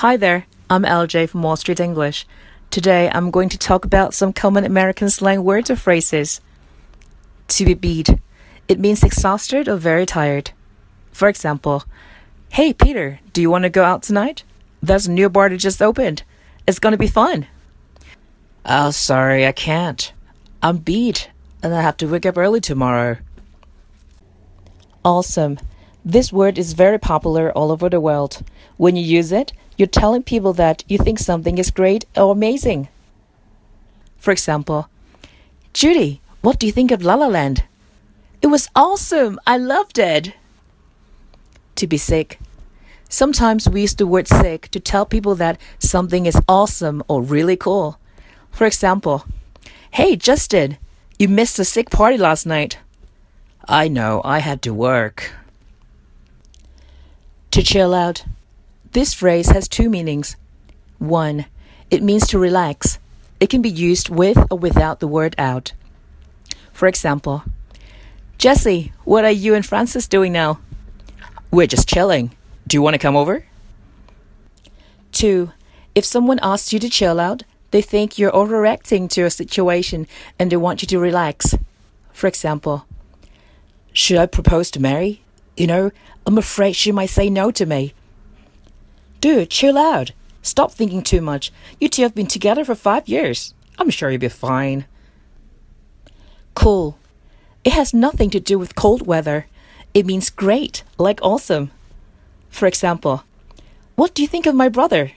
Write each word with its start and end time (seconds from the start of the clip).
Hi 0.00 0.18
there, 0.18 0.44
I'm 0.68 0.82
LJ 0.82 1.30
from 1.30 1.42
Wall 1.42 1.56
Street 1.56 1.80
English. 1.80 2.26
Today 2.70 3.10
I'm 3.14 3.30
going 3.30 3.48
to 3.48 3.56
talk 3.56 3.86
about 3.86 4.12
some 4.12 4.30
common 4.30 4.66
American 4.66 5.08
slang 5.08 5.42
words 5.42 5.70
or 5.70 5.76
phrases. 5.76 6.42
To 7.48 7.64
be 7.64 7.72
beat. 7.72 8.10
It 8.68 8.78
means 8.78 9.02
exhausted 9.02 9.68
or 9.68 9.76
very 9.76 10.04
tired. 10.04 10.50
For 11.12 11.28
example, 11.28 11.84
Hey 12.50 12.74
Peter, 12.74 13.20
do 13.32 13.40
you 13.40 13.48
want 13.48 13.62
to 13.62 13.70
go 13.70 13.84
out 13.84 14.02
tonight? 14.02 14.44
There's 14.82 15.06
a 15.06 15.10
new 15.10 15.30
bar 15.30 15.48
that 15.48 15.56
just 15.56 15.80
opened. 15.80 16.24
It's 16.66 16.78
gonna 16.78 16.98
be 16.98 17.08
fun. 17.08 17.46
Oh, 18.66 18.90
sorry, 18.90 19.46
I 19.46 19.52
can't. 19.52 20.12
I'm 20.62 20.76
beat 20.76 21.30
and 21.62 21.74
I 21.74 21.80
have 21.80 21.96
to 21.96 22.06
wake 22.06 22.26
up 22.26 22.36
early 22.36 22.60
tomorrow. 22.60 23.16
Awesome. 25.02 25.58
This 26.06 26.32
word 26.32 26.56
is 26.56 26.72
very 26.74 26.98
popular 27.00 27.50
all 27.50 27.72
over 27.72 27.88
the 27.88 28.00
world. 28.00 28.44
When 28.76 28.94
you 28.94 29.02
use 29.02 29.32
it, 29.32 29.52
you're 29.76 29.88
telling 29.88 30.22
people 30.22 30.52
that 30.52 30.84
you 30.86 30.98
think 30.98 31.18
something 31.18 31.58
is 31.58 31.72
great 31.72 32.04
or 32.16 32.30
amazing. 32.30 32.86
For 34.16 34.30
example, 34.30 34.88
Judy, 35.72 36.20
what 36.42 36.60
do 36.60 36.66
you 36.66 36.72
think 36.72 36.92
of 36.92 37.02
La 37.02 37.16
La 37.16 37.26
Land? 37.26 37.64
It 38.40 38.46
was 38.46 38.70
awesome. 38.76 39.40
I 39.48 39.56
loved 39.56 39.98
it. 39.98 40.32
To 41.74 41.88
be 41.88 41.96
sick. 41.96 42.38
Sometimes 43.08 43.68
we 43.68 43.82
use 43.82 43.96
the 43.96 44.06
word 44.06 44.28
sick 44.28 44.68
to 44.70 44.78
tell 44.78 45.06
people 45.06 45.34
that 45.34 45.60
something 45.80 46.26
is 46.26 46.40
awesome 46.48 47.02
or 47.08 47.20
really 47.20 47.56
cool. 47.56 47.98
For 48.52 48.64
example, 48.64 49.24
Hey, 49.90 50.14
Justin, 50.14 50.78
you 51.18 51.26
missed 51.26 51.58
a 51.58 51.64
sick 51.64 51.90
party 51.90 52.16
last 52.16 52.46
night. 52.46 52.78
I 53.66 53.88
know, 53.88 54.20
I 54.24 54.38
had 54.38 54.62
to 54.62 54.72
work. 54.72 55.32
To 57.56 57.62
chill 57.62 57.94
out. 57.94 58.22
This 58.92 59.14
phrase 59.14 59.48
has 59.48 59.66
two 59.66 59.88
meanings. 59.88 60.36
One, 60.98 61.46
it 61.90 62.02
means 62.02 62.26
to 62.26 62.38
relax. 62.38 62.98
It 63.40 63.48
can 63.48 63.62
be 63.62 63.70
used 63.70 64.10
with 64.10 64.36
or 64.50 64.58
without 64.58 65.00
the 65.00 65.08
word 65.08 65.34
out. 65.38 65.72
For 66.74 66.86
example, 66.86 67.44
Jesse, 68.36 68.92
what 69.04 69.24
are 69.24 69.30
you 69.30 69.54
and 69.54 69.64
Francis 69.64 70.06
doing 70.06 70.34
now? 70.34 70.60
We're 71.50 71.66
just 71.66 71.88
chilling. 71.88 72.36
Do 72.66 72.76
you 72.76 72.82
want 72.82 72.92
to 72.92 72.98
come 72.98 73.16
over? 73.16 73.46
Two, 75.10 75.50
if 75.94 76.04
someone 76.04 76.38
asks 76.42 76.74
you 76.74 76.78
to 76.80 76.90
chill 76.90 77.18
out, 77.18 77.42
they 77.70 77.80
think 77.80 78.18
you're 78.18 78.32
overreacting 78.32 79.08
to 79.12 79.22
a 79.22 79.30
situation 79.30 80.06
and 80.38 80.52
they 80.52 80.58
want 80.58 80.82
you 80.82 80.88
to 80.88 80.98
relax. 80.98 81.54
For 82.12 82.26
example, 82.26 82.84
should 83.94 84.18
I 84.18 84.26
propose 84.26 84.70
to 84.72 84.78
Mary? 84.78 85.22
You 85.56 85.66
know, 85.66 85.90
I'm 86.26 86.38
afraid 86.38 86.74
she 86.74 86.92
might 86.92 87.10
say 87.10 87.30
no 87.30 87.50
to 87.50 87.66
me. 87.66 87.94
Dude, 89.20 89.50
chill 89.50 89.78
out. 89.78 90.12
Stop 90.42 90.72
thinking 90.72 91.02
too 91.02 91.20
much. 91.20 91.50
You 91.80 91.88
two 91.88 92.02
have 92.02 92.14
been 92.14 92.26
together 92.26 92.64
for 92.64 92.74
five 92.74 93.08
years. 93.08 93.54
I'm 93.78 93.90
sure 93.90 94.10
you'll 94.10 94.20
be 94.20 94.28
fine. 94.28 94.86
Cool. 96.54 96.98
It 97.64 97.72
has 97.72 97.92
nothing 97.92 98.30
to 98.30 98.40
do 98.40 98.58
with 98.58 98.76
cold 98.76 99.06
weather. 99.06 99.46
It 99.92 100.06
means 100.06 100.30
great, 100.30 100.84
like 100.98 101.18
awesome. 101.22 101.70
For 102.48 102.66
example, 102.66 103.24
what 103.96 104.14
do 104.14 104.22
you 104.22 104.28
think 104.28 104.46
of 104.46 104.54
my 104.54 104.68
brother? 104.68 105.12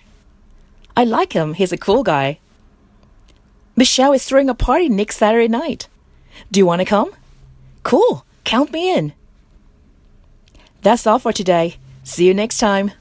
I 0.95 1.03
like 1.03 1.33
him. 1.33 1.53
He's 1.53 1.71
a 1.71 1.77
cool 1.77 2.03
guy. 2.03 2.39
Michelle 3.75 4.13
is 4.13 4.25
throwing 4.25 4.49
a 4.49 4.55
party 4.55 4.89
next 4.89 5.17
Saturday 5.17 5.47
night. 5.47 5.87
Do 6.51 6.59
you 6.59 6.65
want 6.65 6.79
to 6.79 6.85
come? 6.85 7.11
Cool. 7.83 8.25
Count 8.43 8.73
me 8.73 8.93
in. 8.93 9.13
That's 10.81 11.05
all 11.07 11.19
for 11.19 11.33
today. 11.33 11.75
See 12.03 12.25
you 12.25 12.33
next 12.33 12.57
time. 12.57 12.91